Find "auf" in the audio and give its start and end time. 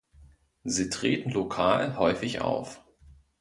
2.41-2.81